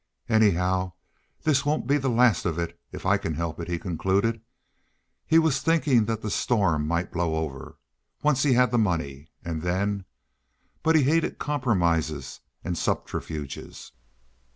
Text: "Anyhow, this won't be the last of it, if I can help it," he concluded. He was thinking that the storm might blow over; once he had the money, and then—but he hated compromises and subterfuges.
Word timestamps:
"Anyhow, 0.27 0.93
this 1.43 1.63
won't 1.63 1.85
be 1.85 1.99
the 1.99 2.09
last 2.09 2.43
of 2.45 2.57
it, 2.57 2.75
if 2.91 3.05
I 3.05 3.17
can 3.17 3.35
help 3.35 3.59
it," 3.59 3.67
he 3.67 3.77
concluded. 3.77 4.41
He 5.27 5.37
was 5.37 5.61
thinking 5.61 6.05
that 6.05 6.23
the 6.23 6.31
storm 6.31 6.87
might 6.87 7.11
blow 7.11 7.35
over; 7.35 7.77
once 8.23 8.41
he 8.41 8.53
had 8.53 8.71
the 8.71 8.79
money, 8.79 9.29
and 9.45 9.61
then—but 9.61 10.95
he 10.95 11.03
hated 11.03 11.37
compromises 11.37 12.39
and 12.63 12.75
subterfuges. 12.75 13.91